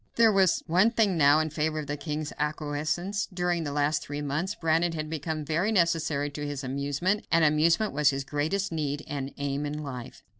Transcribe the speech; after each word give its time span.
There 0.15 0.31
was 0.31 0.63
one 0.65 0.89
thing 0.89 1.15
now 1.15 1.37
in 1.39 1.51
favor 1.51 1.77
of 1.77 1.85
the 1.85 1.95
king's 1.95 2.33
acquiescence: 2.39 3.27
during 3.31 3.63
the 3.65 3.71
last 3.71 4.01
three 4.01 4.19
months 4.23 4.55
Brandon 4.55 4.93
had 4.93 5.11
become 5.11 5.45
very 5.45 5.71
necessary 5.71 6.31
to 6.31 6.43
his 6.43 6.63
amusement, 6.63 7.27
and 7.31 7.45
amusement 7.45 7.93
was 7.93 8.09
his 8.09 8.23
greatest 8.23 8.71
need 8.71 9.03
and 9.07 9.31
aim 9.37 9.63
in 9.63 9.77
life. 9.83 10.23